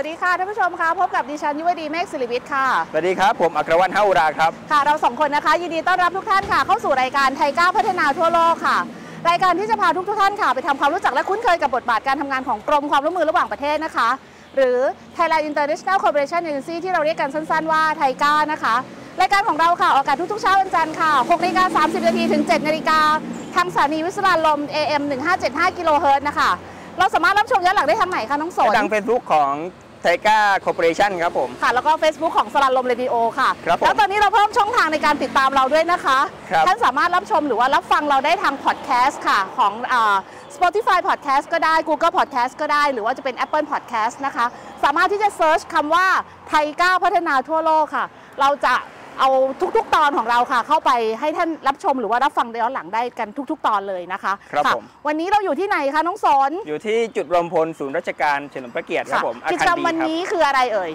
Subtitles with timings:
[0.00, 8.78] สวัสดีค่ะท่านผู้ชมคะพบกับดิฉันยุวดีเมฆศิริวิทย์ค่ะ สวัสดีครับ ผมอัครวัฒน์เฮาอุราครับ ค่ะเราสองคนนะคะยินดีต้อนรับทุกท่านค่ะ เข้าสู่รายการไทยก้าวพัฒนาทั่วโลกค่ะ
[9.28, 14.08] รายการที่จะพาทุกทท่านค่ะ ไปทำความรู้จักและคุ้นเคยกับบทบาทการทำงานของกรมความร่วมมือระหว่างประเทศนะคะ
[14.56, 14.78] หรือ
[15.16, 18.74] Thailand International Cooperation Agency ที่เราเรียกกันสั้น ๆ ว่าไทยก้านะคะ
[19.20, 23.00] รายการของเราค่ะออกอากาศทุกๆเช้าวันจันทร์ค่ะ6นาฬิกา30นาทีถึง7นาฬิกา
[23.56, 25.02] ทางสถานีวิสราลม AM
[25.40, 26.52] 1575กิโลเฮิรตซ์นะคะ
[26.98, 29.52] เราสามารถรับชมย้อนหลังได้ทางไหนคะน้องสนทาง Facebook ของ
[30.02, 36.18] TICA Cooperation ครับผม ค่ะ แล้วก็ Facebook ของสราญรมเรดิโอค่ะ ครับผมแล้วตอนนี้เราเพิ่มช่องทางในการติดตามเราด้วยนะคะ
[36.50, 40.16] ครับท่านสามารถรับชมหรือว่ารับฟังเราได้ทางพอดแคสต์ค่ะ ของอ่า
[40.56, 44.46] Spotify Podcast ก็ได้ Google Podcast ก็ได้ หรือว่าจะเป็น Apple Podcast นะคะ
[44.84, 46.06] สามารถที่จะ search คำว่า
[46.48, 48.06] TICA พัฒนาทั่วโลกค่ะ
[48.40, 48.74] เราจะ
[49.20, 49.30] เอา
[49.76, 50.90] ทุกๆ ตอนของเราค่ะ เข้าไป
[51.20, 60.90] ให้ท่านรับชมหรือว่ารับฟังย้อนหลังได้กันทุก ๆ ตอนเลยนะคะครับะผม วันนี้เราอยู่ที่ไหนคะน้องสนอยู่ที่จุดรวมพลศูนย์ราชการเฉลิมพระเกียรติครับผมอากิจคารกรรมดีวันครับนี้คืออะไรเอ่ย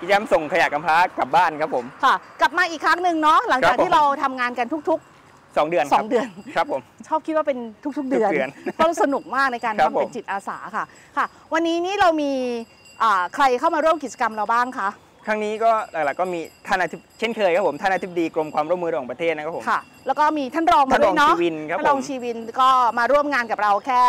[0.00, 5.00] กิจกรรมส่งขยะกำพร้ากลับบ้านครับผม ค่ะ กลับมาอีกครั้งหนึ่งเนาะหลังจากครับผม ที่เราทำงานกันทุก
[5.56, 7.58] สองเดือนๆ ครับ2เดือน ครับผม ชอบคิดว่าเป็น
[7.98, 10.84] ทุกๆ เดือนทุกเดือนเพราะสนุกมากในการครับทำเป็นผมจิตอาสาค่ะ
[11.16, 12.32] ค่ะ วันนี้นี่เรามี
[13.02, 14.88] อ่าใครเข้ามาร่วมกิจกรรมเราบ้างคะ
[15.26, 24.02] ครั้งนี้ก็หลักๆก็มีท่านอาทิตย์เช่นเคยครับผมท่านอาทิตย์ดีกรมความร่วมมือระหว่างประเทศนะครับผมค่ะ แล้วก็มีท่านรองมาด้วยเนาะท่านรองชีวินครับท่านรองผมชีวินก็มาร่วมงานกับเราแค่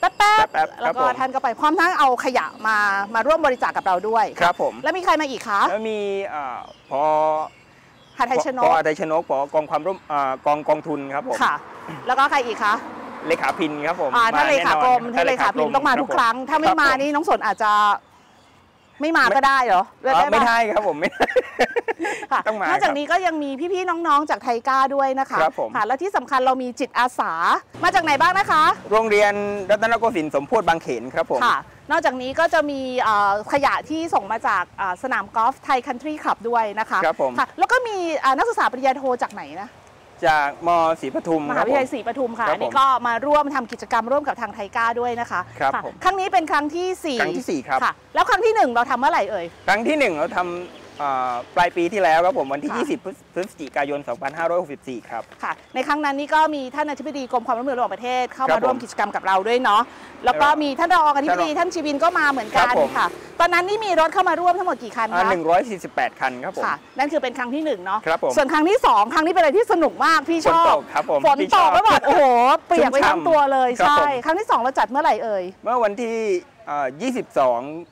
[0.00, 0.34] แป๊บแป๊
[0.66, 2.78] บๆๆแล้วก็ครับผมท่านก็ไปพร้อมทั้งเอาขยะมา
[3.14, 6.58] มาร่วมบริจาคกับเราด้วยครับผมแล้วมีใครมาอีกคะแล้วมีเอ่อ
[6.90, 7.02] พอ
[8.18, 11.54] หัทไทยชนพอกไทยชนกพอกองความร่วมเอ่อกองกองทุนครับผมค่ะ
[12.06, 12.74] แล้วก็ใครอีกคะ
[13.28, 17.72] เลขาพินครับผมอ่าท่านเลขากรมแอท่านเลขาพิมต้องมาทุกครั้ง ถ้าไม่มานี่น้องสนอาจจะ
[19.00, 21.28] ไม่มาก็ได้เหรอเอ่อปะ ไม่ได้ครับผมไม่ได้
[22.32, 27.32] ค่ะต้องมานอกจากครับนี้ก็ยังมีพี่ๆน้องๆจากไทก้าด้วยนะคะครับผม ค่ะแล้วที่สำคัญเรามีจิตอาสา
[27.84, 29.32] มาจากไหนบ้างนะคะ โรงเรียน
[29.70, 31.58] รัตนโกสินทร์สมโพธิบางเขนครับผม ค่ะ
[31.90, 39.68] นอกจากนี้ก็จะมีเอ่อขยะที่ส่งมาจากอ่าสนามกอล์ฟไทยคันทรีคลับด้วยนะคะครับผม ค่ะแล้วก็มีอ่านักศึกษาปริญญาโทจากไหนนะ
[40.26, 50.81] จากมศรีปทุมมคหารับวิทผ ยามลัยศรีปทุมค่ะครับอันนี้ผมก็มาร่วมทำกิจกรรมร่วมกับทางไทก้าด้วยนะคะครับค่ะผมครั้งนี้เป็นครั้งที่สี่ครั้งที่สี่ครับค่ะแล้วครั้งที่หนึ่งเราทำเมื่อไหร่เอ่ย ครั้งที่หนึ่งเราทำเอ่อ
[51.56, 54.00] ปลายปีที่แล้วครับผมวันที่ค่ะ20พฤศพฤศจิกายน
[54.54, 59.82] 2564 ครับ ค่ะ ในครั้งนั้นนี่ก็มีท่านอธิบดีกรมความร่วมมือระหว่างประเทศเข้าครัมาบผมร่วมกิจกรรมกับเราด้วยเนาะ
[60.24, 63.06] แล้วก็แล้วมีท่านรองอธิบดีท่านรองท่านชีวินก็มาเหมือนกันครับผมค่ะ
[63.40, 65.32] ตอนนั้นนี่มีรถเข้ามาร่วมทั้งหมดกี่คันอ่าคะ
[65.74, 72.24] 148 คันครับผมค่ะ นั่นคือเป็นครั้งที่หนึ่งเนาะ ครับผม ส่วนครั้งที่สองครั้งนี้เป็นอะไรที่สนุกมากพี่ฝชนอตบกครับผม ฝนพี่ตชกอบแล้วแบบโอ้โห
[72.66, 76.14] เปียกไปทั้งตัวเลยครับใช่ผมครั้งที่สองเราจัดเมื่อไหร่เอ่ย เมื่อวันที่
[76.66, 76.86] เอ่อ
[77.40, 77.91] 22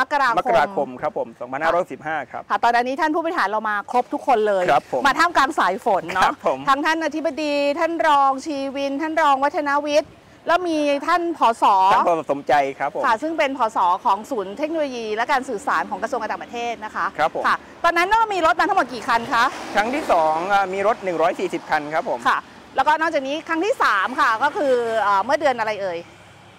[0.00, 1.28] มกราคมมกราคมครับผม
[1.74, 10.10] 2515ครับค่ะตอนนี้ท่านผู้บริหารเรามาครบทุกคนเลยครับผมมาท่ามกลางสายฝนครัเนาะบผมทั้งท่านอธิบดีท่านรองชีวิน ท่านรองวัฒนวิทย์
[10.48, 19.44] แล้วมีท่านผสท่านพอสมใจครับผมค่ะซึ่งเป็นผสของศูนย์เทคโนโลยี และการสื่อสารของกระทรวงการต่างประเทศนะคะครับผมค่ะตอนนั้นเรามีรถมาทั้งหมดกี่คันคะ
[19.76, 20.96] ครั้งที่2อะมีรถ
[21.34, 22.38] 140 คันครับผมค่ะ
[22.76, 25.98] แล้วก็นอกจากนี้ครั้งที่ 3 ค่ะก็คือเอ่อเมื่อเดือนอะไรเอ่ย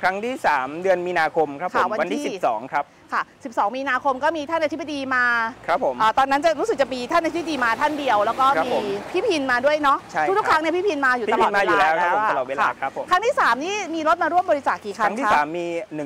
[0.01, 5.23] ครั้งที่ 3 เดือนมีนาคมครับผค่ะมวันวันที่ ที่ 12 ครับ ค่ะ 12 มีนาคมก็มีท่านอธิบดีมา
[5.67, 15.65] ครับผม อ่าตอนนั้นจะรู้สึกจะมีท่านอธิบดีมาท่านเดียว แล้วก็ครับมีผมพี่พินมาด้วยเนาะใช่ทุกๆครับครั้งเนี่ยพี่พินมาอยู่พี่ตลอดพินมาอยู่แล้วครับผมะตลอดเวลาครับผม ครั้งที่ 3 นี่มีรถมาร่วมบริจาคกี่คคันรั้งที่ คะ3 มี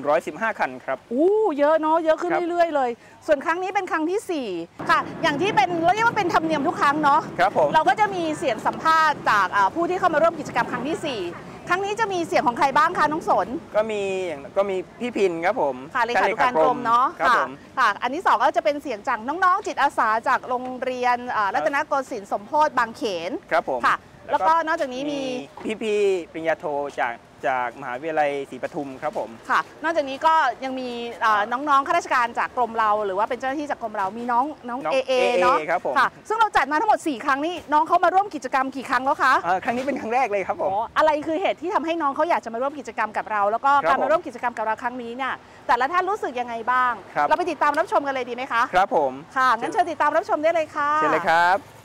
[0.09, 2.89] 115 คันครับ อู้เยอะเนาะเยอะขึ้นครับ เรื่อยๆเลย
[3.27, 23.95] ส่วนครั้งนี้เป็นครั้งทีสี่4ค่ะ อย่างที่เป็นเราเรียกว่าเป็นธรรมเนียมทุกครั้งเนาะ ครับผม เราก็จะมีเสียงสัมภาษณ์จากอ่าผู้ที่เข้ามาร่วมกิจกรรมครั้งที่สี่ค รั้งนี้จะมีเสียงของใครบ้างคะน้องสน ก็มีอย่างก็มีพี่พินครับผมค่ะเลขาธิการกรมเนาะครับค่ะผมค่ะ อันที่สองก็จะเป็นเสียงจากน้องๆจิตอาสาจากโรงเรียนอ่ารัตนโกสินทร์สมโพธิบางเขนครับผม ค่ะ
[24.31, 25.21] แล้วก็นอกจากนี้มี
[25.63, 26.65] พี่พี่ๆปริญญาโท
[27.01, 27.13] จาก
[27.45, 30.33] จากมหาวิทยาลัยศรีปทุมครับผมค่ะ นอกจากนี้ก็
[30.63, 30.89] ยังมี
[31.25, 45.33] อ่าน้องๆข้าราชการจากกรมเรา หรือว่าเป็นเจ้าหน้าที่จากกรมเรามีน้องน้องน้องเอเอ AA เนาะครับผมค่ะซึ่งเราจัดมาทั้งหมด 4 ครั้งนี่น้องเขามาร่วมกิจกรรมกี่ครั้งแล้วคะเอ่อครั้งนี้เป็นครั้งแรกเลยครับผมอ๋ออะไรคือเหตุที่ทำให้น้องเขาอยากจะมาร่วมกิจกรรมกับเรา แล้วก็ครับการมาผมร่วมกิจกรรมกับเราครั้งนี้เนี่ย
[45.67, 51.80] แต่ละท่านรู้สึกยังไงบ้างครับเราไปติดตามรับชมกันเลยดีไหมคะครับผมค่ะงั้นเชิญติดตามรับชมได้เลยค่ะเชิญเลยครับ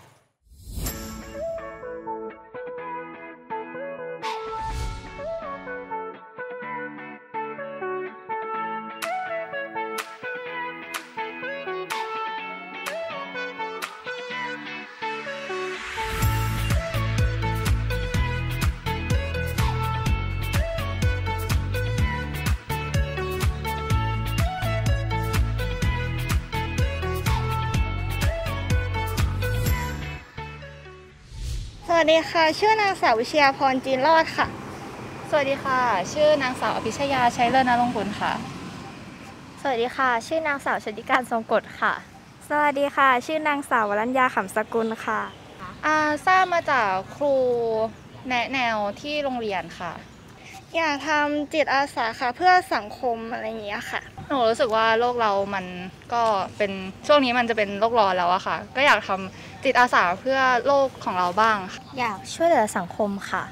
[32.06, 34.46] สวัสดีค่ะ ชื่อนางสาววิเชียาพรจีนรอดค่ะ
[35.30, 35.80] สวัสดีค่ะ
[36.12, 38.32] ชื่อนางสาวอภิชยาชัยเลิศนรงค์กุลค่ะ
[39.60, 41.92] สวัสดีค่ะ ชื่อนางสาวชดิการทรงกฎค่ะ
[42.48, 45.20] สวัสดีค่ะ ชื่อนางสาววรัญญาขำสกุลค่ะ
[45.86, 47.34] อ่าทราบมาจากครู
[48.28, 49.92] แนะแนวที่โรงเรียนค่ะ
[50.74, 55.64] อยากทำจิตอาสาค่ะ เพื่อสังคมอะไรอย่างเงี้ยค่ะหนูรู้สึกว่าโลกเรามัน
[56.14, 56.22] ก็
[56.58, 56.72] เป็น
[57.06, 63.44] ช่วงนี้มันจะเป็นโลกร้อนแล้วอะค่ะ ก็อยากทำจิตอาสาเพื่อโลกของเราบ้างค่ะอยากช่วยเหลือสังคมค่ะ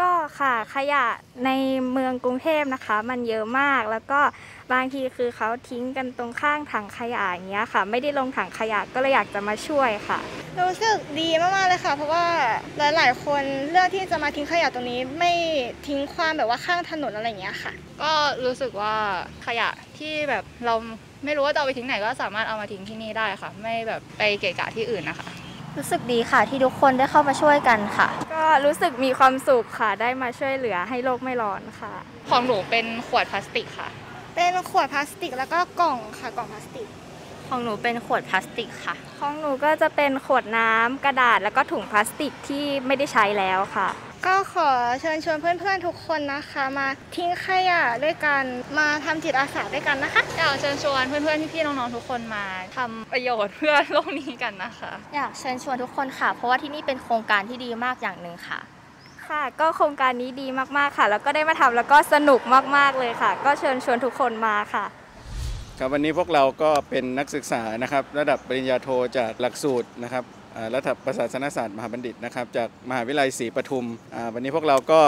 [0.00, 1.04] ก็ค่ะขยะ
[1.44, 1.50] ใน
[1.92, 4.20] เมืองกรุงเทพนะคะ มันเยอะมากแล้วก็
[4.72, 10.18] บางทีคือเขาทิ้งกันตรงข้างถังขยะอย่างเงี้ยค่ะ ไม่ได้ลงถังขยะก็เลยอยากจะมาช่วยค่ะ
[10.58, 12.26] รู้สึกดีมากๆเลยค่ะ เพราะว่า
[12.96, 15.32] หลายๆ คนเลือกที่จะมาทิ้งขยะตรงนี้ไม่
[15.86, 18.12] ทิ้งความแบบว่าข้างถนนอะไรอย่างเงี้ยค่ะ ก็
[18.44, 18.94] รู้สึกว่า
[19.46, 19.68] ขยะ
[19.98, 20.74] ที่แบบเรา
[21.24, 25.28] ไม่รู้ว่าจะเอาไปทิ้งไหนก็สามารถเอามาทิ้งที่นี่ได้ค่ะ ไม่แบบไปเกะกะที่อื่นนะคะ
[25.78, 31.92] รู้สึกดีค่ะที่ทุกคนได้เข้ามาช่วยกันค่ะ ก็รู้สึกมีความสุขค่ะได้มาช่วยเหลือให้โลกไม่ร้อนค่ะ
[32.30, 33.88] ของหนูเป็นขวดพลาสติกค่ะ
[34.34, 36.88] เป็นขวดพลาสติกแล้วก็กล่องค่ะกล่องพลาสติก
[37.50, 43.88] ของหนูเป็นขวดพลาสติกค่ะ ของหนูก็จะเป็นขวดน้ำกระดาษแล้วก็ถุงพลาสติกที่ไม่ได้ใช้แล้วค่ะ
[44.26, 44.70] ก็ขอ
[45.00, 46.86] เชิญชวนเพื่อนๆทุกคนนะคะ มา
[47.16, 48.42] ทิ้งขยะด้วยกัน
[48.78, 52.44] มาทำจิตอาสาด้วยกันนะคะ อยากเชิญชวนเพื่อนๆพี่ๆน้องๆทุกคนมา
[52.76, 58.60] ทำประโยชน์เพื่อโลกนี้กันนะคะ อยากเชิญชวนทุกคนค่ะ เพราะว่าที่นี่เป็นโครงการที่ดีมากอย่างหนึ่งค่ะ
[59.28, 60.46] ค่ะก็โครงการนี้ดี
[60.78, 62.40] มากๆค่ะ แล้วก็ได้มาทำแล้วก็สนุก
[62.76, 64.84] มากๆเลยค่ะ ก็เชิญชวนทุกคนมาค่ะ
[65.82, 68.88] ครับวันนี้พวกเราก็เป็นนักศึกษานะครับ ระดับปริญญาโท
[69.18, 70.24] จากหลักสูตรนะครับ
[70.74, 73.86] รัฐประศาสนศาสตร์มหาบัณฑิตนะครับจากมหาวิทยาลัยศรีปทุม
[74.34, 75.00] วันนี้พวกเราก็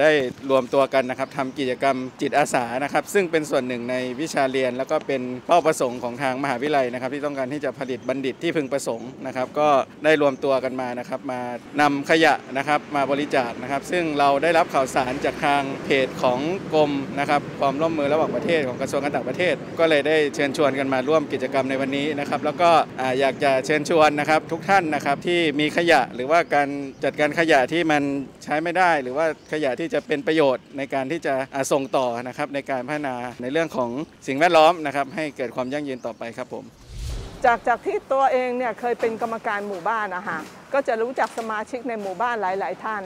[0.00, 0.10] ได้
[0.50, 9.68] รวมตัวกันนะครับทำกิจกรรมจิตอาสานะครับ ซึ่งเป็นส่วนหนึ่งในวิชาเรียน แล้วก็เป็นเป้าประสงค์ของทางมหาวิทยาลัยนะครับ ที่ต้องการที่จะผลิตบัณฑิตที่พึงประสงค์นะครับ ก็
[10.04, 11.40] ได้รวมตัวกันมานะครับมา
[11.80, 16.40] นำขยะนะครับมาบริจาคนะครับ ซึ่งเราได้รับข่าวสารจากทางเพจของ
[16.74, 22.70] กรมนะครับความร่วมมือระหว่างประเทศของกระทรวงการต่างประเทศ ก็เลยได้เชิญชวนกันมาร่วมกิจกรรมในวันนี้นะครับ แล้วก็
[23.20, 26.68] อยากจะเชิญชวนนะครับทุกท่านานนะครับที่มีขยะหรือว่าการ
[27.04, 28.02] จัดการขยะที่มัน
[28.44, 31.34] ใช้ไม่ได้ หรือว่าขยะที่จะเป็นประโยชน์ในการที่จะ
[31.72, 33.90] ส่งต่อนะครับในการพัฒนาในเรื่องของ
[34.26, 36.64] สิ่งแวดล้อมนะครับให้เกิดความยั่งยืนต่อไปครับผม
[37.44, 40.38] จากจากที่ตัวเองเนี่ยเคยเป็นกรรมการหมู่บ้านนะคะ
[40.72, 43.02] ก็จะรู้จักสมาชิกในหมู่บ้านหลาย ๆ ท่าน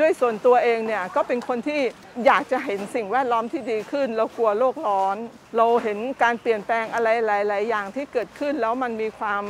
[0.00, 1.80] ด้วยส่วนตัวเองเนี่ยก็เป็นคนที่
[2.26, 5.16] อยากจะเห็นสิ่งแวดล้อมที่ดีขึ้น เรากลัวโลกร้อน
[5.56, 9.42] เราเห็นการเปลี่ยนแปลงอะไรหลาย ๆ อย่างที่เกิดขึ้นแล้วมันมีความ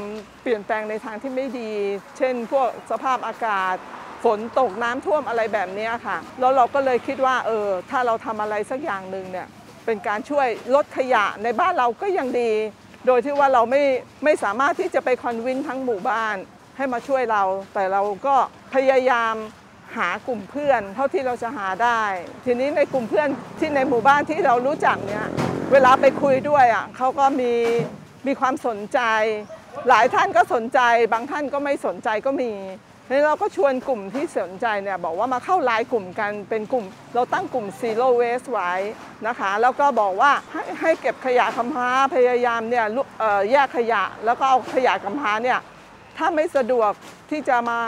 [0.43, 1.71] เปลี่ยนแปลงในทางที่ไม่ดี
[2.19, 3.77] เช่น พวกสภาพอากาศ
[4.25, 9.47] ฝนตกน้ำท่วมอะไรแบบนี้ค่ะ แล้วเราก็เลยคิดว่าเออถ้าเราทำอะไรสักอย่างหนึ่งเนี่ย
[9.87, 12.53] เป็นการช่วยลดขยะในบ้านเราก็ยังดี
[13.07, 13.83] โดยที่ว่าเราไม่
[14.25, 16.37] ไม่สามารถที่จะไปคอนวินทั้งหมู่บ้าน
[16.77, 17.43] ให้มาช่วยเรา
[17.75, 18.35] แต่เราก็
[18.75, 19.35] พยายาม
[19.99, 22.03] หากลุ่มเพื่อนเท่าที่เราจะหาได้
[22.45, 23.29] ทีนี้ในกลุ่มเพื่อน
[23.59, 25.27] ที่ในหมู่บ้านที่เรารู้จักเนี่ย
[25.73, 27.53] เวลาไปคุยด้วยอะเขาก็มี
[28.27, 29.01] มีความสนใจ
[29.89, 30.81] หลายท่านก็สนใจ
[31.13, 32.53] บางท่านก็ไม่สนใจก็มี
[33.09, 36.85] แล้เราก็ชวนกลุ่มที่สนใจเนี่ยบอกว่ามาเข้าไลน์กลุ่มกันเป็นกลุ่ม
[37.15, 38.73] เราตั้งกลุ่ม zero waste ไว้
[39.27, 42.87] นะคะ แล้วก็บอกว่าให้ให้เก็บขยะกำพร้าพยายามเนี่ย
[43.53, 45.61] แยกขยะแล้วก็เอาขยะกำพร้าเนี่ย
[46.19, 46.91] ถ้าไม่สะดวก
[47.31, 47.81] ที่จะมา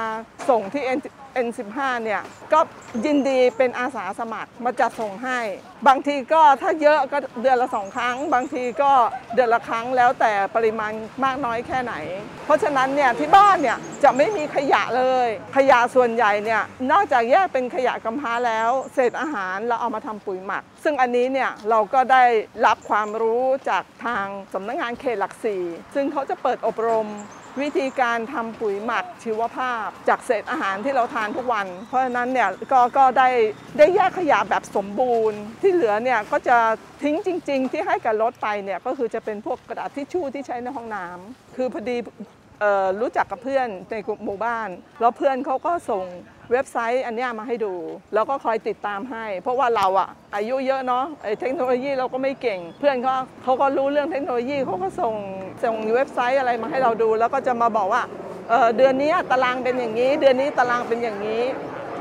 [0.49, 0.99] ส่งที่ N
[1.47, 2.23] N15 เนี่ย
[2.53, 2.61] ก็
[3.05, 5.39] ยินดีเป็นอาสาสมัครมาจัดส่งให้
[5.89, 8.93] บางทีก็ถ้าเยอะก็เดือนละสองครั้ง บางทีก็
[9.35, 10.93] เดือนละครั้งแล้วแต่ปริมาณ
[11.25, 11.95] มากน้อยแค่ไหน
[12.45, 22.25] เพราะฉะนั้นเนี่ยที่บ้านเนี่ยจะไม่มีขยะเลย ขยะส่วนใหญ่เนี่ยนอกจากแยกเป็นขยะกำพร้าแล้ว เศษอาหารเราเอามาทำปุ๋ยหมัก ซึ่งอันนี้เนี่ยเราก็ได้
[22.67, 25.63] รับความรู้จากทางสำนักงานเขตหลักสี่
[25.95, 27.09] ซึ่งเขาจะเปิดอบรม
[27.61, 33.29] วิธีการทำปุ๋ยหมักชีวภาพ จากเศษอาหารที่เราทานทุกวัน เพราะฉะนั้นเนี่ยก็ก็ได้
[33.79, 36.59] ได้แยกขยะแบบสมบูรณ์ ที่เหลือเนี่ยก็จะ
[37.03, 41.97] ทิ้งจริง ๆ ที่ให้กับรถไปเนี่ยก็คือจะเป็นพวกกระดาษทิชชู่ที่ใช้ในห้องน้ำคือพอดี
[43.01, 44.69] รู้จักกับเพื่อนในกลุ่มหมู่บ้าน
[45.01, 46.05] แล้วเพื่อนเขาก็ส่ง
[46.53, 47.75] เว็บไซต์อันนี้มาให้ดู
[48.15, 55.15] แล้วก็คอยติดตามให้ เพราะว่าเราอะอายุเยอะเนาะไอเทคโนโลยีเราก็ไม่เก่ง เพื่อนเขาเขาก็รู้เรื่องเทคโนโลยีเขาก็ส่ง
[55.63, 58.03] ส่งเว็บไซต์อะไรมาให้เราดู แล้วก็จะมาบอกว่า
[58.49, 61.43] เเดือนนี้ตารางเป็นอย่างนี้ เดือนนี้ตารางเป็นอย่างนี้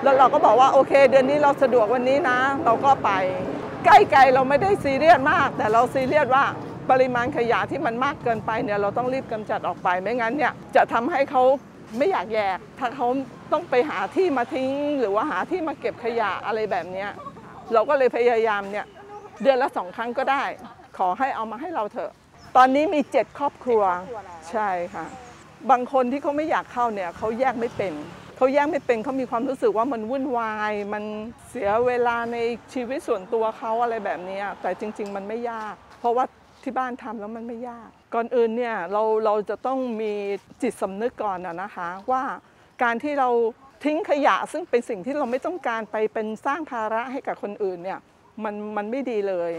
[0.03, 3.09] แล้วเราก็บอกว่าโอเค เดือนนี้เราสะดวกวันนี้นะ เราก็ไป
[3.85, 6.45] ใกล้ๆเราไม่ได้ซีเรียสมาก แต่เราซีเรียสว่า
[6.91, 11.43] ปริมาณขยะที่มันมากเกินไปเนี่ยเราต้องรีบกำจัดออกไปไม่งั้นเนี่ยจะทำให้เขา
[11.97, 13.07] ไม่อยากแยกถ้าเขา
[13.53, 17.05] ต้องไปหาที่มาทิ้ง หรือว่าหาที่มาเก็บขยะอะไรแบบนี้
[17.73, 18.85] เราก็เลยพยายามเนี่ย
[19.41, 20.43] เดือนละสองครั้งก็ได้
[20.97, 22.11] ขอให้เอามาให้เราเถอะ
[22.57, 23.83] ตอนนี้มีเจ็ดครอบครัว
[24.51, 25.05] ใช่ค่ะ
[25.71, 27.93] บางคนที่เขาไม่อยากเข้าเนี่ยเขาแยกไม่เป็น
[28.37, 31.03] เขาแยกไม่เป็นเขามีความรู้สึกว่ามันวุ่นวาย มัน
[31.49, 32.37] เสียเวลาใน
[32.73, 36.25] ชีวิตส่วนตัวเขาอะไรแบบนี้แต่จริง ๆ มันไม่ยาก เพราะว่า
[36.63, 40.13] ที่บ้านทำแล้วมันไม่ยาก ก่อนอื่นเนี่ยเราเราจะต้องมี
[40.61, 42.23] จิตสำนึกก่อนนะคะว่า
[42.83, 43.29] การที่เรา
[43.85, 47.99] ทิ้งขยะซึ่งเป็นสิ่งที่เราไม่ต้องการไปเป็นสร้างภาระให้กับคนอื่นเนี่ย
[48.43, 49.51] มันมันไม่ดีเลย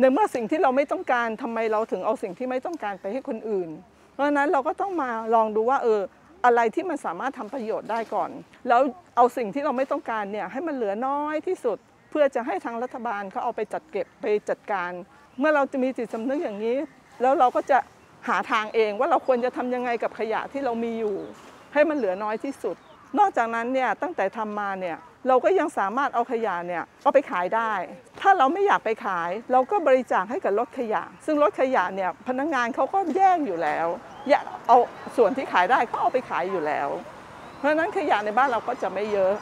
[0.00, 3.70] ในเมื่อสิ่งที่เราไม่ต้องการทำไมเราถึงเอาสิ่งที่ไม่ต้องการไปให้คนอื่น
[4.12, 6.00] เพราะฉะนั้นเราก็ต้องมาลองดูว่าเออ
[6.44, 8.30] อะไรที่มันสามารถทำประโยชน์ได้ก่อน
[8.68, 8.80] แล้ว
[9.16, 11.78] เอาสิ่งที่เราไม่ต้องการเนี่ยให้มันเหลือน้อยที่สุด
[12.10, 14.90] เพื่อจะให้ทางรัฐบาลเขาเอาไปจัดเก็บไปจัดการ
[15.38, 16.76] เมื่อเราจะมีจิตสำนึกอย่างนี้
[17.22, 17.78] แล้วเราก็จะ
[18.28, 21.16] หาทางเองว่าเราควรจะทำยังไงกับขยะที่เรามีอยู่
[21.72, 22.76] ให้มันเหลือน้อยที่สุด
[23.18, 24.96] นอกจากนั้นเนี่ยตั้งแต่ทำมาเนี่ย
[25.28, 27.72] เราก็ยังสามารถเอาขยะเนี่ยเอาไปขายได้
[28.20, 33.86] ถ้าเราไม่อยากไปขาย เราก็บริจาคให้กับรถขยะ ซึ่งรถขยะเนี่ยพนักงานเขาก็แยกอยู่แล้ว
[34.28, 34.78] แยกเอา
[35.16, 36.88] ส่วนที่ขายได้เขาเอาไปขายอยู่แล้ว
[37.58, 39.34] เพราะฉะนั้นขยะในบ้านเราก็จะไม่เยอะ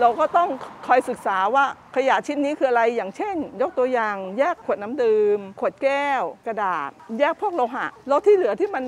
[0.00, 0.48] เราก็ต้อง
[0.86, 1.64] คอยศึกษาว่า
[1.96, 8.84] ขยะชิ้นนี้คืออะไรอย่างเช่น ยกตัวอย่าง แยกขวดน้ำดื่ม ขวดแก้ว กระดาษ แยกพวกโลหะแล้วที่เหลือที่มัน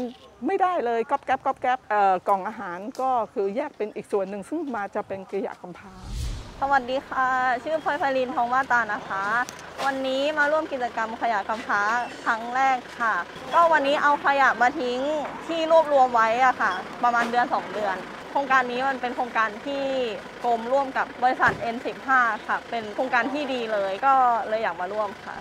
[0.47, 1.78] ไม่ได้เลยก๊อบแก๊บก๊อบแก๊บ
[2.28, 5.92] กล่องอาหารก็คือแยกเป็นอีกส่วนหนึ่งซึ่งมาจะเป็นขยะกำพร้า
[6.61, 7.28] สวัสดีค่ะ
[7.64, 9.25] ชื่อพลอยไพลินทองมาตานะคะ
[9.85, 11.82] วันนี้มาร่วมกิจกรรมขยะกำพร้า
[12.25, 13.14] ครั้งแรกค่ะ
[13.54, 15.00] ก็วันนี้เอาขยะมาทิ้ง
[15.47, 16.73] ที่รวบรวมไว้อะค่ะ
[17.04, 17.97] ประมาณเดือน 2 เดือน
[18.30, 19.85] โครงการนี้มันเป็นโครงการที่
[20.44, 22.09] กรมร่วมกับบริษัท N15
[22.47, 24.14] ค่ะ เป็นโครงการที่ดีเลยก็
[24.49, 25.37] เลยอยากมาร่วมค่ะ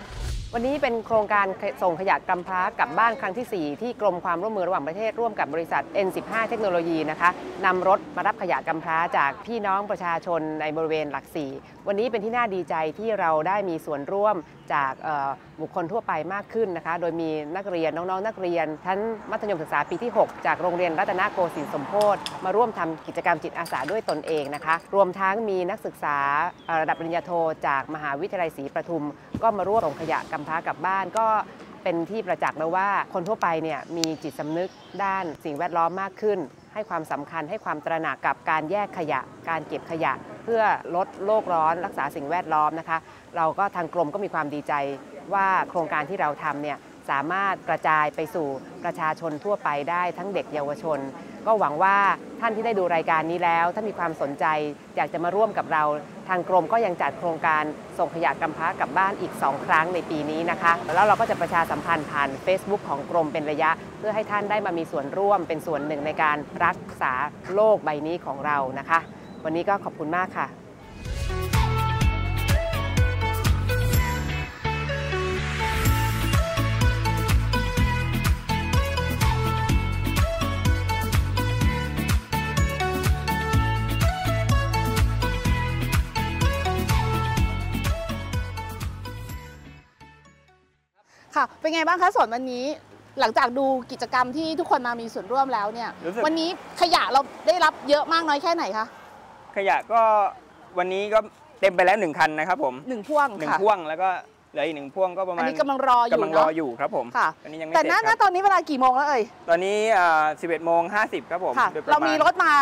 [0.54, 1.46] วันนี้เป็นโครงการ
[1.84, 7.30] ส่งขยะกำพร้ากลับบ้านครั้งที่ 4 ที่กรมความร่วมมือระหว่างประเทศร่วมกับบริษัท N15 เทคโนโลยีนะคะ
[7.66, 11.52] นำรถมารับขยะกำพร้าจากพี่น้องประชาชนในบริเวณหลักสี่
[11.88, 14.36] วันนี้เป็นที่น่าดีใจที่เราได้มีส่วนร่วม
[14.74, 14.94] จาก
[15.62, 19.00] บุคคลทั่วไปมากขึ้นนะคะ โดยมีนักเรียนน้องๆนักเรียนชั้น
[19.32, 26.18] มัธยมศึกษาปีที่ 6 จากโรงเรียนรัตนโกสินทร์สมโพธมาร่วมทำกิจกรรมจิตอาสาด้วยตนเองนะคะ รวมทั้งมีนักศึกษา
[26.82, 27.32] ระดับปริญญาโท
[27.68, 29.06] จากมหาวิทยาลัยศรีประทุม
[29.44, 31.28] ก็มาร่วมส่งขยะกำพร้ากลับบ้านก็
[31.84, 34.70] เป็นที่ประจักษ์แล้วว่าคนทั่วไปเนี่ยมีจิตสำนึก
[35.04, 36.40] ด้านสิ่งแวดล้อมมากขึ้น
[36.74, 40.14] ให้ความสำคัญให้ความตระหนักกับการแยกขยะ การเก็บขยะ
[40.50, 40.64] พื่อ
[40.96, 42.98] ลดโลกร้อนรักษาสิ่งแวดล้อมนะคะ
[43.38, 44.74] เราก็ทางกรมก็มีความดีใจ
[45.34, 46.78] ว่าโครงการที่เราทำเนี่ย
[47.10, 48.48] สามารถกระจายไปสู่
[48.84, 51.00] ประชาชนทั่วไปได้ทั้งเด็กเยาวชน
[51.48, 51.98] ก็หวังว่า
[52.42, 54.46] ท่านที่ได้ดูรายการนี้แล้ว ถ้ามีความสนใจ
[54.96, 55.84] อยากจะมาร่วมกับเรา
[56.30, 57.64] ทางกรมก็ยังจัดโครงการ
[57.98, 67.14] ส่งขยะกำพร้ากลับบ้านอีก 2 ครั้งในปีนี้นะคะ แล้วเราก็จะประชาสัมพันธ์ผ่าน Facebook ของกรมเป็นระยะ เพื่อให้ท่านได้มามีส่วนร่วมเป็นส่วนหนึ่งในการรักษา
[67.54, 69.00] โลกใบนี้ของเรานะคะ
[69.44, 70.48] วันนี้ก็ขอบคุณมากค่ะ
[91.36, 92.66] ค่ะเป็นไงบ้างคะสวนวันนี้
[93.20, 96.50] หลังจากดูกิจกรรมที่ทุกคนมามีส่วนร่วมแล้วเนี่ย รู้สึก วันนี้
[96.82, 98.86] ขยะเราได้รับเยอะมากน้อยแค่ไหนคะ
[99.56, 100.02] ขยะก็
[100.78, 101.20] วันนี้ก็
[101.62, 104.10] เต็มไปแล้วหนึ่งคันนะครับผมหนึ่งพ่วงหนึ่งค่ะ พ่วงแล้วก็
[104.52, 112.54] เหลืออีกหนึ่งพ่วงก็ประอัมานณนี้กำลังรออยู่กำลังรอเนาะอยู่ครับผมค่ะอันนี้ยังไม่แต่เสร็จณคณรับตอนนี้เวลากี่โมงแล้วเอ่ยตอนนี้อ่า11โมง50ครับผมค่ะ โดยประเราณมีรถมา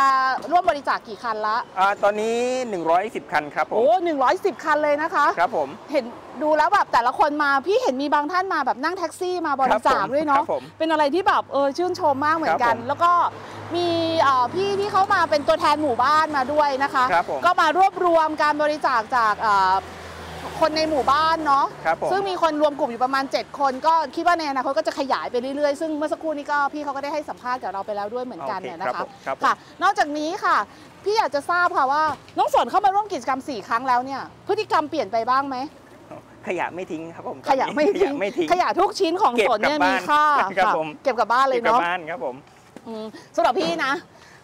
[0.51, 2.37] ร่วมบริจาคกี่คันละอ่าตอนนี้
[2.85, 6.05] 110 คันครับผมโอ้หนึ่งร้อยสิบคันเลยนะคะ ครับผม เห็น
[6.43, 13.11] ดูแล้วแบบแต่ละคนมาพี่เห็นมีบางท่านมาแบบนั่งแท็กซี่มาบริจาคด้วยคเนาะรับผมเป็นอะไรที่แบบเออชื่นชมมากเหมือนกัน ครับผมแล้วก็
[13.75, 13.87] มี
[14.21, 19.73] เอ่อพี่ที่เขามาเป็นตัวแทนหมู่บ้านมาด้วยนะคะ ครับผมก็มารวบรวมการบริจาคจากเอ่อ
[20.61, 30.57] คนในหมู่บ้านเนาะครับผมซึ่งมีคนรวมกลุ่มอยู่ประมาณ 7 คนก็คิดว่าในอนาคตก็จะขยายไปเรื่อยๆ ซึ่งเมื่อสักครู่นี้ก็พี่เขาก็ได้ให้สัมภาษณ์กับเราไปแล้วด้วยเหมือนกันโอเคเนี่ยนะครัคะบผมครับผม ค่ะ นอกจากนี้ค่ะ
[31.03, 32.03] พี่อยากจะทราบค่ะว่า
[32.37, 35.57] น้องสนเข้ามาร่วมกิจกรรม 4 ครั้งแล้วเนี่ยพฤติกรรมเปลี่ยนไปบ้างไหม
[36.47, 42.35] ขยะไม่ทิ้งครับผมขยะไม่ขทิ้ยะงไม่ทิ้ง ขยะทุกชิ้นของเก็บสนเนี่ยกลับมีบ้านค่าครับค่ะผม เก็บกลับบ้านเลยเก็บกลัเนาะบบ้านครับผม
[42.87, 43.93] อืมสำหรับพี่นะ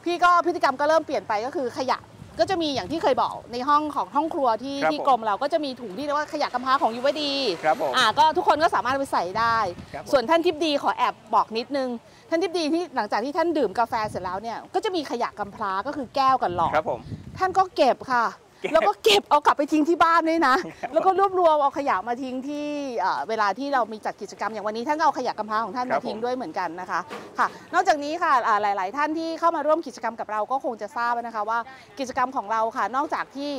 [0.06, 1.98] พี่ก็พฤติกรรมก็เริ่มเปลี่ยนไปก็คือขยะ
[2.40, 9.58] ก็จะมีอย่างที่เคยบอกในห้องของห้องครัวที่ครับที่ผมกรมเราก็จะมีถุงที่เรียกว่าขยะกำพร้าของยูวดีครับผมอ่าก็ทุกคนก็สามารถเอาไปใส่ได้
[9.94, 11.90] ครับผม ส่วนท่านทิพดีขอแอบบอกนิดนึง
[12.30, 17.00] ท่านทิพดีที่หลังจากที่ท่านดื่มกาแฟเสร็จแล้วเนี่ยก็จะมีขยะกำพร้าก็คือแก้วกับหลอด ครับผม
[17.38, 18.42] ท่านก็เก็บค่ะเก็บ
[18.74, 22.68] แล้วก็เก็บเอากลับไปทิ้งที่บ้านด้วยนะครับแล้วก็รวบรวมเอาขยะมาทิ้งที่
[23.00, 27.00] เอ่อเวลาที่เรามีจัดกิจกรรมอย่างวันนี้ท่านก็เอาขยะกำพร้าของท่านครัมาบทิ้งผมด้วยเหมือนกันนะคะ
[27.40, 31.60] ค่ะ นอกจากนี้ค่ะอ่าหลาย ๆ ท่านที่เข้ามาร่วมกิจกรรมกับเราก็คงจะทราบนะคะว่า
[32.00, 33.52] กิจกรรมของเราค่ะ นอกจากที่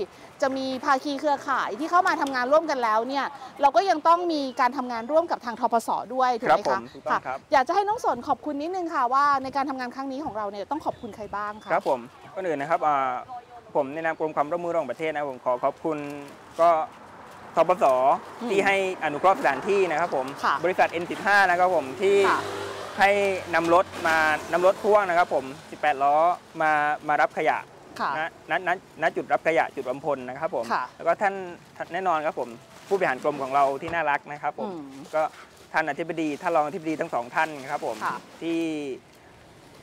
[0.42, 3.24] จะมีภาคีเครือข่ายที่เข้ามาทำงานร่วมกันแล้วเนี่ย
[3.62, 12.00] เราก็ยังต้องมีการทำงานร่วมกับทางทปสด้วยถูกไหมครัคะบผมถูกต้องครับอยากจะให้น้องสนขอบคุณนิดนึงค่ะว่าในการทำงานครั้งนี้ของเราเนี่ยต้องขอบคุณใครบ้างคะครับผม
[12.34, 13.12] ก่อนอื่นนะครับอ่า
[13.76, 15.98] ผมในนามกรมความร่วมมือระหว่างประเทศนะครับผมขอขอบคุณ
[16.60, 16.68] ก็
[17.56, 17.84] ทปส
[18.50, 22.40] ที่ให้อนุเคราะห์สถานที่นะครับผมค่ะบริษัท N15 นะครับผมที่ค่ะ
[22.98, 23.10] ให้
[23.54, 24.16] นำรถมา
[24.52, 26.16] นำรถพ่วงนะครับ ผม 18 ล้อ
[26.62, 26.70] มา
[27.08, 27.58] มารับขยะ
[28.00, 28.70] ค่ะณณณ
[29.02, 31.34] ณจุดรับขยะจุดบำพลนะครับผมค่ะแล้วก็ท่าน
[31.76, 32.48] ท่านแน่นอนครับผม
[32.88, 34.82] ผู้บริหารกรมของเราที่น่ารักนะครับผมอืม
[35.14, 35.22] ก็
[35.72, 38.60] ท่านอธิบดีท่านรองอธิบดีทั้งสองท่านครับผมค่ะที่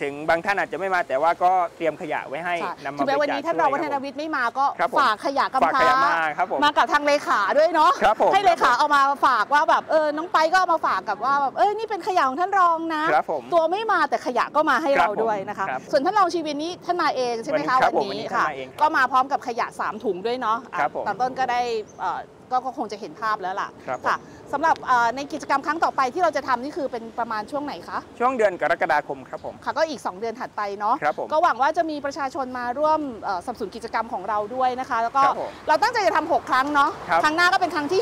[0.02, 21.62] ถึงบางท่านอาจจะไม่มาแต่ว่าก็เตรียมขยะไว้ให้ค่ะนำมาถึงแม้วันนี้บริจคท่านรองช่วัยฒคนบผมวิทย์ไม่มาก็ครับผมฝากขยะกำฝากพขร้ายะมาครับผมมากับทางเลขาด้วยเนาะครับผมให้เลขาเอามาฝากว่าแบบเออน้องไปก็เอามาฝากกับว่าแบบเออนี่เป็นขยะของท่านรองนะครับผมตัวไม่มาแต่ขยะก็มาให้ครับเราด้วยนะคะครับส่วนท่านรองชีวินนี้ท่านมาเองใช่ไหมคะวันนี้ครับวันผมวันนี้นี้ท่านค่ะมาเองครับก็มาพร้อมกับขยะ 3 ถุงด้วยเนาะอะครับผมตอนต้นก็ได้
[22.02, 22.20] เอ่อ
[22.52, 24.18] ก็ก็คงจะเห็นภาพแล้วล่ะครับผมค่ะ
[24.54, 38.02] สำหรับเอ่อในกิจกรรมครั้งต่อไปที่เราจะทำนี่คือเป็นประมาณช่วงไหนคะ ช่วงเดือนกรกฎาคมครับผมค่ะก็อีก 2 เดือนถัดไปเนาะครับผมก็หวังว่าจะมีประชาชนมาร่วมเอ่อสนับสนุนกิจกรรมของเราด้วยนะคะ แล้วก็ครับผมเราตั้งใจจะทำหกครั้งเนาะครับครั้งหน้าก็เป็นครั้งที่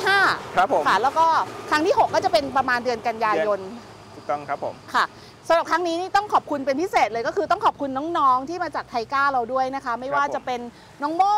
[0.56, 1.26] ครับผม5ค่ะแล้วก็
[1.70, 3.60] ครั้งที่ 6 ก็จะเป็นประมาณเดือนกันยายน
[4.16, 5.06] ถูกต้องครับผมค่ะ
[5.52, 10.62] สำหรับครั้งนี้นี่ต้องขอบคุณเป็นพิเศษเลยก็คือต้องขอบคุณน้องๆที่มาจากไทก้าเราด้วยนะคะ ไม่ว่าครับผมจะเป็น
[11.04, 11.36] น้องโม่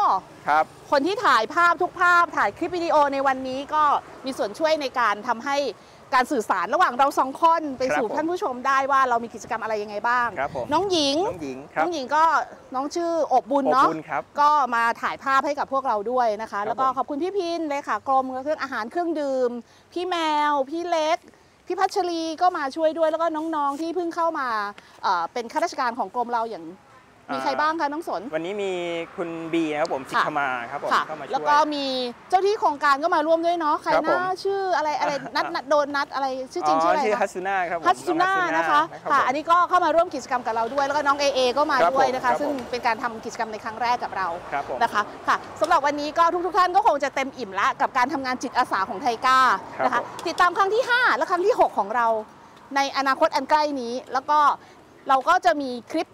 [0.48, 3.84] ครับคนที่ถ่ายภาพทุกภาพถ่ายคลิปวิดีโอในวันนี้ก็
[4.26, 5.58] มีส่วนช่วยในการทำให้
[6.14, 12.24] การสื่อสารระหว่างเราสองคนไปสู่ครับผมท่านผู้ชมได้ว่าเรามีกิจกรรมอะไรยังไงบ้างครับผมน้องหญิง น้องหญิงครับน้องหญิงก็
[12.76, 19.50] น้องชื่ออบบุญอบเนาะบุญครับก็มาถ่ายภาพให้กับพวกเราด้วยนะคะครับแล้วก็ผมขอบคุณพี่พินเลยค่ะกรมเครื่องอาหารเครื่องดื่ม
[19.94, 20.16] พี่แม
[20.50, 21.18] ว พี่เล็ก
[21.72, 24.48] พี่พัชรีก็มาช่วยด้วยแล้วก็น้องๆที่เพิ่งเข้ามา
[25.34, 26.64] เป็นข้าราชการของกรมเราอย่าง
[27.34, 28.72] มีใครบ้างคะน้องสน วันนี้มี
[29.16, 31.86] คุณบีนะครับผมสิทค่ะธมาครับผมค่ะเข้ามาช่วยแล้วก็มี
[32.30, 49.40] เจ้าที่โครงการก็มาร่วมด้วยเนาะใครครับผนะมชื่ออะไรอะไรนัดนัดโดนนัดอะไรชื่อจริงชื่ออะไรชื่อนะฮัตสุน่าครับผมฮัตสุน่าองนะคะรับค่ะผมอันนี้ก็เข้ามาร่วมกิจกรรมกับเราด้วย แล้วก็น้องเอเอก็มาครับด้วยผมนะครัคะบซึ่งผมเป็นการทำกิจกรรมในครั้งแรกกับเราครับผมนะคะค่ะสำหรับวันนี้ก็ทุกๆท่านก็คงจะเต็มอิ่มละกับการทำงานจิตอาสาของไทก้า
[49.80, 52.08] ครับนะคะผมติดตามครั้งที่ 5 และครั้งที่ 6 ของเรา
[52.76, 54.40] ในอนาคตอันใกล้นี้แล้วก็
[55.10, 56.08] เราก็จะมีคลิป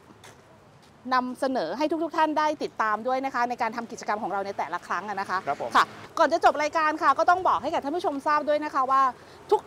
[1.13, 5.83] นำเสนอให้ทุกๆทท่านได้ติดตามด้วยนะคะ ในการทำกิจกรรมของเราในแต่ละครั้งนะคะครับผมค่ะ
[6.19, 9.01] ก่อนจะจบรายการค่ะ ก็ต้องบอกให้กับท่านผู้ชมทราบด้วยนะคะว่า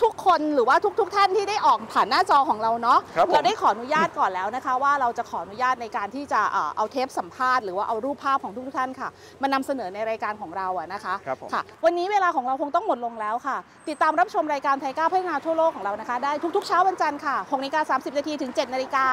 [0.03, 2.99] ทุกๆ คนหรือว่าทุก ๆ ท่านที่ได้ออกผ่านหน้าจอของเราเนาะ
[3.33, 6.41] เราได้ขออนุญาตก่อนแล้วนะคะ ว่าเราจะขออนุญาตในการที่จะ
[6.77, 9.09] เอาเทปสัมภาษณ์หรือว่าเอารูปภาพของทุกท่านค่ะ
[9.43, 11.15] มานำเสนอในรายการของเราอะนะคะ
[11.53, 13.57] ค่ะ วันนี้เวลาของเราคงต้องหมดลงแล้วค่ะ
[13.89, 19.07] ติดตามรับชมรายการ TICA พัฒนาทั่วโลกของเรานะคะ ได้ทุกๆเช้าวันจันทร์ค่ะ6นาฬิกา30นาทีถึง7นาฬิกา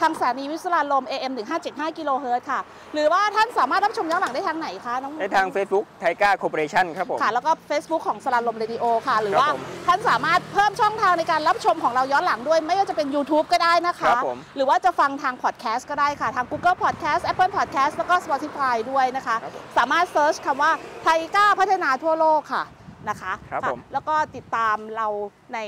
[0.00, 2.60] ทางสถานีวิทยุสราญรมย์ AM 1 5 99.5 กิโลเฮิรตซ์ค่ะ
[2.94, 9.48] หรือว่าท่านสามารถรับชมย้อนหลังได้ทางไหนคะน้องได้ทาง Facebook TICA Cooperation ครับผม ค่ะ แล้วก็ Facebook ของสราญรมเรดิโอค่ะ หรือว่า
[9.86, 14.12] ท่านสามารถเพิ่มช่องทางในการรับชมของเราย้อนหลังด้วย ไม่ว่าจะเป็น YouTube ก็ได้นะคะ
[14.56, 19.36] หรือว่าจะฟังทางพอดแคสต์ก็ได้ค่ะ ทาง Google Podcast Apple Podcast แล้วก็ Spotify ด้วยนะคะ
[19.76, 20.72] สามารถ search คำว่า
[21.02, 22.64] TICA พัฒนาทั่วโลกค่ะ
[23.08, 25.06] นะคะครับค่ะผมแล้วก็ติดตามเรา
[25.54, 25.58] ใน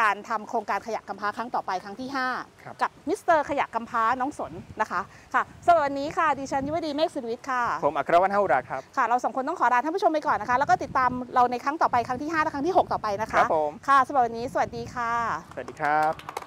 [0.00, 5.00] การทำโครงการขยะกำพร้าครั้งต่อไปครั้งที่ครับ5กับมิสเตอร์ขยะกำพร้าน้องสนนะคะ
[5.34, 15.12] ค่ะสำหรับวันนี้ค่ะดิฉันยุวดีเมฆสิริวิทย์ค่ะ ผมอัครวัฒน์เฮาราครับค่ะเราสองคนต้องขอลาท่านผู้ชมไปก่อนนะคะ แล้วก็ติดตามเราในครั้งต่อไปครั้งที่ 5 และครั้งที่ 6 ต่อไปนะคะครับผมค่ะสำหรับวันนี้สวัสดีค่ะ
[15.54, 16.39] สวัสดีครับ